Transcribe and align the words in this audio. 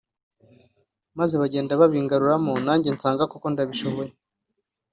maze 1.17 1.33
bagenda 1.41 1.79
babingaruramo 1.81 2.53
nanjye 2.65 2.89
nsanga 2.95 3.23
koko 3.31 3.47
ndabishoboye 3.53 4.11